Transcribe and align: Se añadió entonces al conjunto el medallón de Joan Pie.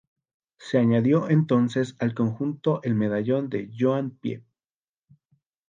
Se 0.57 0.79
añadió 0.79 1.29
entonces 1.29 1.95
al 1.99 2.15
conjunto 2.15 2.81
el 2.81 2.95
medallón 2.95 3.49
de 3.49 3.69
Joan 3.77 4.09
Pie. 4.17 4.43